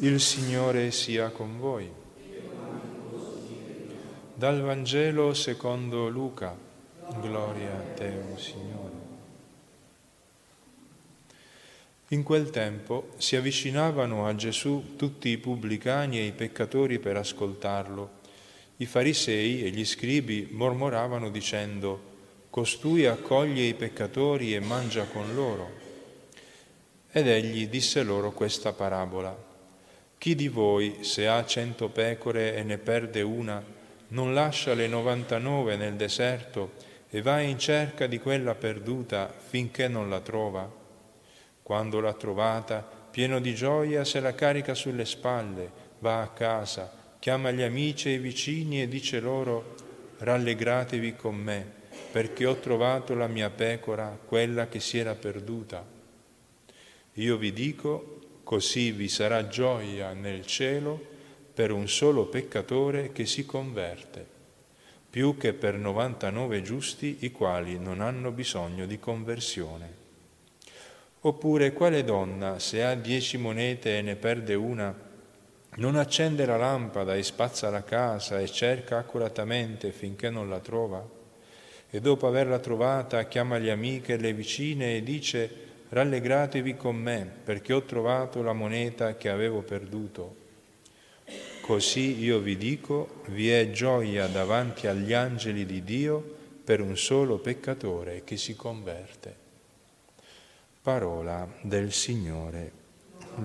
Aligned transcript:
Il 0.00 0.20
Signore 0.20 0.92
sia 0.92 1.30
con 1.30 1.58
voi. 1.58 1.90
Dal 4.32 4.60
Vangelo 4.60 5.34
secondo 5.34 6.08
Luca. 6.08 6.56
Gloria 7.20 7.72
a 7.72 7.94
te, 7.94 8.12
o 8.32 8.38
Signore. 8.38 8.92
In 12.10 12.22
quel 12.22 12.50
tempo 12.50 13.08
si 13.16 13.34
avvicinavano 13.34 14.28
a 14.28 14.36
Gesù 14.36 14.94
tutti 14.94 15.30
i 15.30 15.38
pubblicani 15.38 16.20
e 16.20 16.26
i 16.26 16.32
peccatori 16.32 17.00
per 17.00 17.16
ascoltarlo. 17.16 18.10
I 18.76 18.86
farisei 18.86 19.64
e 19.64 19.70
gli 19.70 19.84
scribi 19.84 20.46
mormoravano 20.52 21.28
dicendo, 21.28 22.02
Costui 22.50 23.04
accoglie 23.06 23.64
i 23.64 23.74
peccatori 23.74 24.54
e 24.54 24.60
mangia 24.60 25.06
con 25.06 25.34
loro. 25.34 25.70
Ed 27.10 27.26
egli 27.26 27.66
disse 27.66 28.04
loro 28.04 28.30
questa 28.30 28.72
parabola. 28.72 29.47
Chi 30.18 30.34
di 30.34 30.48
voi, 30.48 31.04
se 31.04 31.28
ha 31.28 31.44
cento 31.46 31.90
pecore 31.90 32.56
e 32.56 32.64
ne 32.64 32.76
perde 32.78 33.22
una, 33.22 33.62
non 34.08 34.34
lascia 34.34 34.74
le 34.74 34.88
99 34.88 35.76
nel 35.76 35.94
deserto 35.94 36.72
e 37.08 37.22
va 37.22 37.38
in 37.38 37.56
cerca 37.56 38.08
di 38.08 38.18
quella 38.18 38.56
perduta 38.56 39.32
finché 39.32 39.86
non 39.86 40.10
la 40.10 40.18
trova? 40.18 40.68
Quando 41.62 42.00
l'ha 42.00 42.14
trovata, 42.14 42.84
pieno 43.10 43.38
di 43.38 43.54
gioia, 43.54 44.04
se 44.04 44.18
la 44.18 44.34
carica 44.34 44.74
sulle 44.74 45.04
spalle, 45.04 45.70
va 46.00 46.22
a 46.22 46.28
casa, 46.28 46.92
chiama 47.20 47.52
gli 47.52 47.62
amici 47.62 48.08
e 48.08 48.14
i 48.14 48.18
vicini 48.18 48.82
e 48.82 48.88
dice 48.88 49.20
loro, 49.20 49.76
rallegratevi 50.18 51.14
con 51.14 51.36
me, 51.36 51.64
perché 52.10 52.44
ho 52.44 52.56
trovato 52.56 53.14
la 53.14 53.28
mia 53.28 53.50
pecora, 53.50 54.18
quella 54.24 54.66
che 54.66 54.80
si 54.80 54.98
era 54.98 55.14
perduta. 55.14 55.86
Io 57.14 57.36
vi 57.36 57.52
dico, 57.52 58.18
Così 58.48 58.92
vi 58.92 59.10
sarà 59.10 59.46
gioia 59.46 60.14
nel 60.14 60.46
cielo 60.46 60.98
per 61.52 61.70
un 61.70 61.86
solo 61.86 62.28
peccatore 62.28 63.12
che 63.12 63.26
si 63.26 63.44
converte, 63.44 64.26
più 65.10 65.36
che 65.36 65.52
per 65.52 65.74
99 65.74 66.62
giusti 66.62 67.18
i 67.20 67.30
quali 67.30 67.78
non 67.78 68.00
hanno 68.00 68.30
bisogno 68.30 68.86
di 68.86 68.98
conversione. 68.98 69.92
Oppure 71.20 71.74
quale 71.74 72.04
donna, 72.04 72.58
se 72.58 72.82
ha 72.82 72.94
dieci 72.94 73.36
monete 73.36 73.98
e 73.98 74.00
ne 74.00 74.16
perde 74.16 74.54
una, 74.54 74.98
non 75.74 75.96
accende 75.96 76.46
la 76.46 76.56
lampada 76.56 77.16
e 77.16 77.22
spazza 77.22 77.68
la 77.68 77.84
casa 77.84 78.40
e 78.40 78.46
cerca 78.46 78.96
accuratamente 78.96 79.92
finché 79.92 80.30
non 80.30 80.48
la 80.48 80.60
trova? 80.60 81.06
E 81.90 82.00
dopo 82.00 82.26
averla 82.26 82.58
trovata 82.60 83.26
chiama 83.26 83.58
le 83.58 83.70
amiche 83.70 84.14
e 84.14 84.18
le 84.18 84.32
vicine 84.32 84.96
e 84.96 85.02
dice 85.02 85.66
rallegratevi 85.90 86.76
con 86.76 86.96
me 86.96 87.30
perché 87.44 87.72
ho 87.72 87.82
trovato 87.82 88.42
la 88.42 88.52
moneta 88.52 89.16
che 89.16 89.28
avevo 89.28 89.62
perduto. 89.62 90.46
Così 91.60 92.18
io 92.20 92.38
vi 92.38 92.56
dico, 92.56 93.22
vi 93.26 93.50
è 93.50 93.70
gioia 93.70 94.26
davanti 94.26 94.86
agli 94.86 95.12
angeli 95.12 95.66
di 95.66 95.84
Dio 95.84 96.36
per 96.64 96.80
un 96.80 96.96
solo 96.96 97.38
peccatore 97.38 98.24
che 98.24 98.36
si 98.36 98.56
converte. 98.56 99.36
Parola 100.80 101.46
del 101.60 101.92
Signore. 101.92 102.72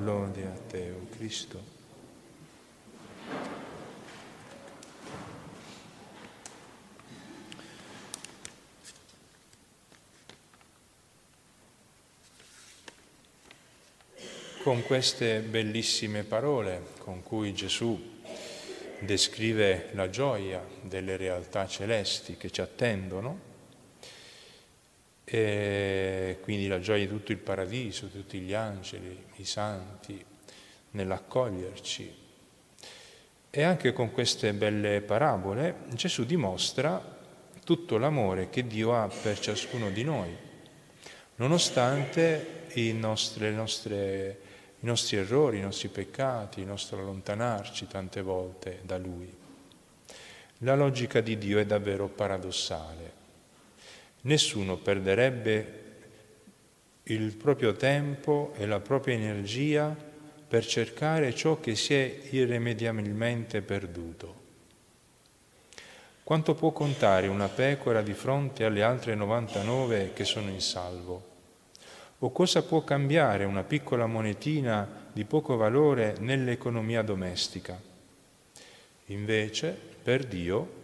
Lode 0.01 0.43
a 0.45 0.57
te, 0.67 0.91
o 0.91 1.07
Cristo. 1.15 1.82
Con 14.63 14.81
queste 14.83 15.41
bellissime 15.41 16.23
parole 16.23 16.83
con 16.99 17.21
cui 17.21 17.53
Gesù 17.53 18.21
descrive 18.99 19.89
la 19.91 20.09
gioia 20.09 20.65
delle 20.81 21.17
realtà 21.17 21.67
celesti 21.67 22.37
che 22.37 22.49
ci 22.49 22.61
attendono, 22.61 23.51
e 25.25 26.37
quindi 26.41 26.67
la 26.67 26.79
gioia 26.79 27.03
di 27.03 27.09
tutto 27.09 27.33
il 27.33 27.39
paradiso, 27.39 28.07
tutti 28.07 28.39
gli 28.39 28.53
angeli, 28.53 29.25
i 29.35 29.43
santi, 29.43 30.23
nell'accoglierci. 30.91 32.15
E 33.49 33.63
anche 33.63 33.91
con 33.91 34.13
queste 34.13 34.53
belle 34.53 35.01
parabole 35.01 35.79
Gesù 35.89 36.23
dimostra 36.23 37.19
tutto 37.65 37.97
l'amore 37.97 38.49
che 38.49 38.65
Dio 38.65 38.95
ha 38.95 39.09
per 39.09 39.37
ciascuno 39.39 39.89
di 39.89 40.05
noi, 40.05 40.33
nonostante 41.35 42.61
i 42.75 42.93
nostri, 42.93 43.43
le 43.43 43.51
nostre 43.51 44.51
i 44.83 44.85
nostri 44.85 45.15
errori, 45.15 45.59
i 45.59 45.61
nostri 45.61 45.87
peccati, 45.87 46.59
il 46.59 46.67
nostro 46.67 46.99
allontanarci 46.99 47.87
tante 47.87 48.21
volte 48.21 48.79
da 48.83 48.97
Lui. 48.97 49.33
La 50.59 50.75
logica 50.75 51.21
di 51.21 51.37
Dio 51.37 51.57
è 51.57 51.65
davvero 51.65 52.09
paradossale. 52.09 53.21
Nessuno 54.21 54.75
perderebbe 54.75 55.81
il 57.03 57.33
proprio 57.35 57.73
tempo 57.75 58.53
e 58.57 58.65
la 58.65 58.81
propria 58.81 59.15
energia 59.15 59.95
per 60.47 60.65
cercare 60.65 61.33
ciò 61.33 61.61
che 61.61 61.75
si 61.75 61.93
è 61.93 62.19
irrimediabilmente 62.31 63.61
perduto. 63.61 64.41
Quanto 66.23 66.55
può 66.55 66.71
contare 66.71 67.27
una 67.27 67.47
pecora 67.47 68.01
di 68.01 68.13
fronte 68.13 68.65
alle 68.65 68.83
altre 68.83 69.15
99 69.15 70.11
che 70.13 70.25
sono 70.25 70.49
in 70.49 70.61
salvo? 70.61 71.31
O 72.23 72.31
cosa 72.31 72.63
può 72.63 72.85
cambiare 72.85 73.43
una 73.43 73.63
piccola 73.63 74.05
monetina 74.05 75.09
di 75.11 75.25
poco 75.25 75.57
valore 75.57 76.15
nell'economia 76.19 77.01
domestica? 77.01 77.77
Invece, 79.07 79.77
per 80.01 80.23
Dio, 80.25 80.81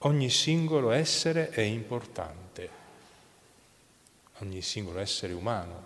ogni 0.00 0.28
singolo 0.28 0.90
essere 0.90 1.48
è 1.48 1.62
importante, 1.62 2.68
ogni 4.40 4.60
singolo 4.60 4.98
essere 4.98 5.32
umano. 5.32 5.84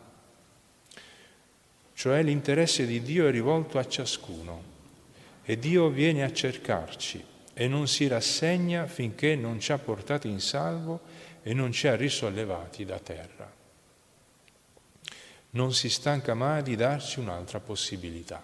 Cioè 1.94 2.24
l'interesse 2.24 2.86
di 2.86 3.00
Dio 3.02 3.28
è 3.28 3.30
rivolto 3.30 3.78
a 3.78 3.86
ciascuno 3.86 4.62
e 5.44 5.56
Dio 5.60 5.90
viene 5.90 6.24
a 6.24 6.32
cercarci 6.32 7.24
e 7.54 7.68
non 7.68 7.86
si 7.86 8.08
rassegna 8.08 8.88
finché 8.88 9.36
non 9.36 9.60
ci 9.60 9.70
ha 9.70 9.78
portati 9.78 10.28
in 10.28 10.40
salvo 10.40 11.00
e 11.46 11.54
non 11.54 11.70
ci 11.70 11.86
ha 11.86 11.94
risollevati 11.94 12.84
da 12.84 12.98
terra. 12.98 13.48
Non 15.50 15.72
si 15.72 15.88
stanca 15.88 16.34
mai 16.34 16.64
di 16.64 16.74
darci 16.74 17.20
un'altra 17.20 17.60
possibilità. 17.60 18.42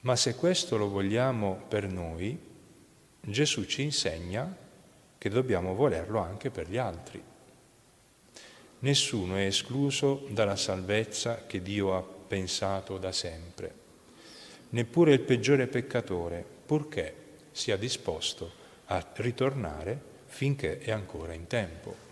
Ma 0.00 0.16
se 0.16 0.34
questo 0.36 0.78
lo 0.78 0.88
vogliamo 0.88 1.64
per 1.68 1.86
noi, 1.86 2.40
Gesù 3.20 3.66
ci 3.66 3.82
insegna 3.82 4.56
che 5.18 5.28
dobbiamo 5.28 5.74
volerlo 5.74 6.18
anche 6.18 6.48
per 6.48 6.70
gli 6.70 6.78
altri. 6.78 7.22
Nessuno 8.78 9.36
è 9.36 9.44
escluso 9.44 10.26
dalla 10.30 10.56
salvezza 10.56 11.44
che 11.44 11.60
Dio 11.60 11.94
ha 11.94 12.02
pensato 12.02 12.96
da 12.96 13.12
sempre, 13.12 13.74
neppure 14.70 15.12
il 15.12 15.20
peggiore 15.20 15.66
peccatore, 15.66 16.42
purché 16.64 17.14
sia 17.52 17.76
disposto 17.76 18.50
a 18.86 19.06
ritornare 19.16 20.16
finché 20.28 20.78
è 20.78 20.92
ancora 20.92 21.32
in 21.32 21.46
tempo. 21.46 22.06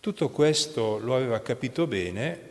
Tutto 0.00 0.30
questo 0.30 0.98
lo 0.98 1.14
aveva 1.14 1.40
capito 1.42 1.86
bene 1.86 2.50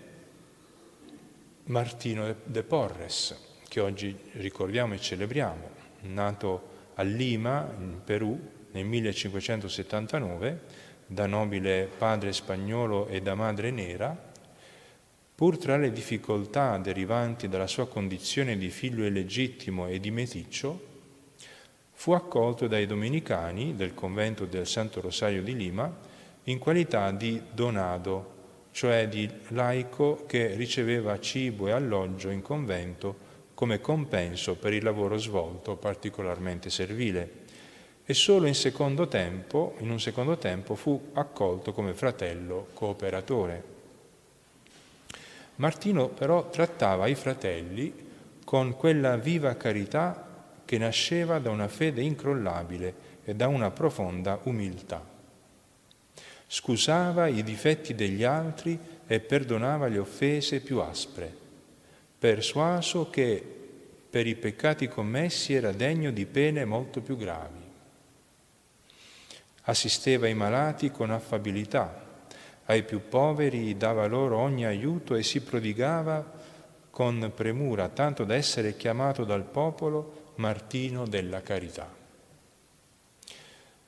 Martino 1.66 2.36
de 2.44 2.64
Porres, 2.64 3.36
che 3.68 3.80
oggi 3.80 4.16
ricordiamo 4.34 4.94
e 4.94 5.00
celebriamo, 5.00 5.70
nato 6.02 6.70
a 6.96 7.02
Lima, 7.02 7.74
in 7.78 8.02
Perù, 8.04 8.40
nel 8.72 8.86
1579, 8.86 10.60
da 11.06 11.26
nobile 11.26 11.90
padre 11.98 12.32
spagnolo 12.32 13.08
e 13.08 13.22
da 13.22 13.36
madre 13.36 13.72
nera, 13.72 14.30
pur 15.36 15.58
tra 15.58 15.76
le 15.76 15.92
difficoltà 15.92 16.78
derivanti 16.78 17.50
dalla 17.50 17.68
sua 17.68 17.88
condizione 17.88 18.58
di 18.58 18.70
figlio 18.70 19.06
illegittimo 19.06 19.88
e 19.88 20.00
di 20.00 20.12
meticcio, 20.12 20.91
fu 22.02 22.14
accolto 22.14 22.66
dai 22.66 22.88
domenicani 22.88 23.76
del 23.76 23.94
convento 23.94 24.46
del 24.46 24.66
Santo 24.66 25.02
Rosario 25.02 25.44
di 25.44 25.56
Lima 25.56 25.96
in 26.46 26.58
qualità 26.58 27.12
di 27.12 27.40
donado, 27.52 28.70
cioè 28.72 29.08
di 29.08 29.30
laico 29.50 30.24
che 30.26 30.56
riceveva 30.56 31.20
cibo 31.20 31.68
e 31.68 31.74
alloggio 31.74 32.32
in 32.32 32.42
convento 32.42 33.16
come 33.54 33.82
compenso 33.82 34.56
per 34.56 34.74
il 34.74 34.84
lavoro 34.84 35.18
svolto 35.18 35.76
particolarmente 35.76 36.72
servile 36.72 37.30
e 38.04 38.16
solo 38.16 38.48
in, 38.48 38.56
secondo 38.56 39.08
tempo, 39.08 39.76
in 39.78 39.92
un 39.92 40.00
secondo 40.00 40.40
tempo 40.40 40.74
fu 40.74 41.00
accolto 41.14 41.72
come 41.72 41.94
fratello 41.94 42.70
cooperatore. 42.74 43.64
Martino 45.58 46.08
però 46.08 46.50
trattava 46.50 47.06
i 47.06 47.14
fratelli 47.14 47.94
con 48.44 48.76
quella 48.76 49.18
viva 49.18 49.54
carità 49.54 50.30
che 50.72 50.78
nasceva 50.78 51.38
da 51.40 51.50
una 51.50 51.68
fede 51.68 52.02
incrollabile 52.02 52.94
e 53.26 53.36
da 53.36 53.50
una 53.50 53.72
profonda 53.72 54.40
umiltà. 54.44 55.06
scusava 56.48 57.28
i 57.28 57.44
difetti 57.44 57.94
degli 57.94 58.24
altri 58.24 58.80
e 59.06 59.20
perdonava 59.20 59.88
le 59.88 59.98
offese 59.98 60.62
più 60.62 60.80
aspre, 60.80 61.30
persuaso 62.18 63.10
che 63.10 63.44
per 64.10 64.26
i 64.28 64.36
peccati 64.36 64.88
commessi 64.88 65.54
era 65.54 65.74
degno 65.74 66.10
di 66.10 66.26
pene 66.26 66.64
molto 66.64 67.02
più 67.02 67.18
gravi. 67.18 67.64
Assisteva 69.64 70.30
i 70.30 70.34
malati 70.34 70.90
con 70.90 71.12
affabilità, 71.12 72.22
ai 72.68 72.84
più 72.84 73.10
poveri 73.10 73.76
dava 73.76 74.06
loro 74.06 74.38
ogni 74.38 74.66
aiuto 74.66 75.16
e 75.16 75.24
si 75.24 75.42
prodigava 75.42 76.32
con 76.90 77.30
premura, 77.36 77.90
tanto 77.90 78.24
da 78.24 78.36
essere 78.36 78.78
chiamato 78.78 79.26
dal 79.26 79.44
popolo 79.44 80.20
Martino 80.42 81.06
della 81.06 81.42
Carità. 81.44 81.88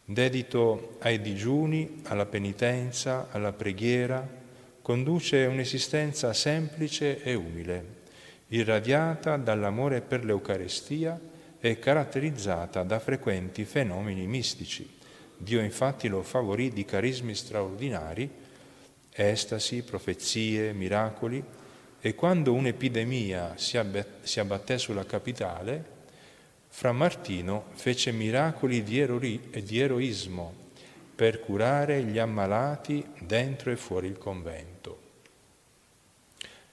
Dedito 0.05 0.97
ai 0.99 1.19
digiuni, 1.19 2.01
alla 2.03 2.27
penitenza, 2.27 3.29
alla 3.31 3.51
preghiera, 3.51 4.25
conduce 4.83 5.45
un'esistenza 5.45 6.31
semplice 6.31 7.23
e 7.23 7.33
umile, 7.33 7.85
irradiata 8.49 9.35
dall'amore 9.37 10.01
per 10.01 10.23
l'Eucarestia 10.23 11.19
e 11.59 11.79
caratterizzata 11.79 12.83
da 12.83 12.99
frequenti 12.99 13.65
fenomeni 13.65 14.27
mistici. 14.27 14.87
Dio 15.35 15.59
infatti 15.59 16.07
lo 16.07 16.21
favorì 16.21 16.69
di 16.69 16.85
carismi 16.85 17.33
straordinari, 17.33 18.29
estasi, 19.09 19.81
profezie, 19.81 20.71
miracoli, 20.73 21.43
e 21.99 22.13
quando 22.13 22.53
un'epidemia 22.53 23.53
si, 23.55 23.77
abbatté 23.77 24.77
sulla 24.77 25.05
capitale, 25.05 26.01
fra 26.75 26.91
Martino 26.91 27.65
fece 27.75 28.11
miracoli 28.11 28.81
di, 28.81 28.99
eroi, 28.99 29.39
di 29.63 29.79
eroismo 29.79 30.51
per 31.13 31.39
curare 31.39 32.01
gli 32.01 32.17
ammalati 32.17 33.05
dentro 33.19 33.69
e 33.69 33.75
fuori 33.75 34.07
il 34.07 34.17
convento. 34.17 34.97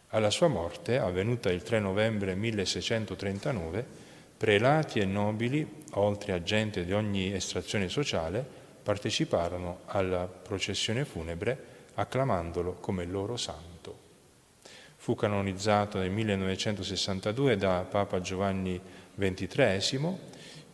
Alla 0.08 0.30
sua 0.30 0.48
morte, 0.48 0.98
avvenuta 0.98 1.52
il 1.52 1.62
3 1.62 1.80
novembre 1.80 2.34
1639, 2.34 3.84
prelati 4.38 5.00
e 5.00 5.04
nobili, 5.04 5.68
oltre 5.92 6.32
a 6.32 6.42
gente 6.42 6.86
di 6.86 6.94
ogni 6.94 7.34
estrazione 7.34 7.90
sociale, 7.90 8.42
parteciparono 8.82 9.80
alla 9.84 10.24
processione 10.24 11.04
funebre 11.04 11.64
acclamandolo 11.96 12.72
come 12.80 13.04
loro 13.04 13.36
santo. 13.36 13.68
Fu 14.96 15.14
canonizzato 15.14 15.98
nel 15.98 16.10
1962 16.10 17.56
da 17.58 17.86
Papa 17.88 18.20
Giovanni 18.20 18.80
XXIII, 19.16 20.16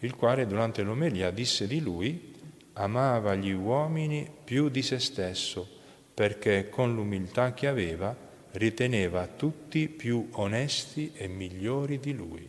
il 0.00 0.14
quale 0.14 0.46
durante 0.46 0.82
l'omelia 0.82 1.30
disse 1.30 1.66
di 1.66 1.80
lui 1.80 2.34
amava 2.74 3.34
gli 3.34 3.52
uomini 3.52 4.28
più 4.44 4.68
di 4.68 4.82
se 4.82 4.98
stesso, 4.98 5.66
perché 6.12 6.68
con 6.68 6.94
l'umiltà 6.94 7.54
che 7.54 7.66
aveva 7.66 8.14
riteneva 8.52 9.26
tutti 9.26 9.88
più 9.88 10.28
onesti 10.32 11.12
e 11.14 11.28
migliori 11.28 11.98
di 12.00 12.14
lui. 12.14 12.48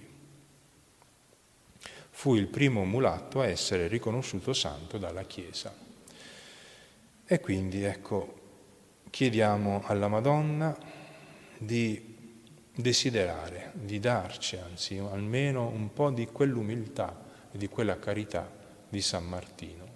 Fu 2.10 2.36
il 2.36 2.48
primo 2.48 2.84
mulatto 2.84 3.42
a 3.42 3.48
essere 3.48 3.88
riconosciuto 3.88 4.54
santo 4.54 4.98
dalla 4.98 5.24
Chiesa. 5.24 5.76
E 7.26 7.40
quindi 7.40 7.84
ecco, 7.84 8.40
chiediamo 9.10 9.84
alla 9.86 10.08
Madonna 10.08 10.76
di 11.58 12.17
desiderare 12.78 13.72
di 13.74 14.00
darci, 14.00 14.56
anzi 14.56 14.98
almeno 15.00 15.68
un 15.68 15.92
po' 15.94 16.12
di 16.12 16.28
quell'umiltà 16.28 17.26
e 17.52 17.58
di 17.58 17.68
quella 17.68 17.98
carità 17.98 18.50
di 18.88 19.02
San 19.02 19.26
Martino. 19.26 19.87